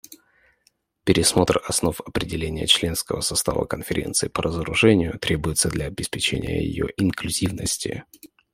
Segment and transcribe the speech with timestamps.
[1.03, 8.03] Пересмотр основ определения членского состава Конференции по разоружению требуется для обеспечения ее инклюзивности.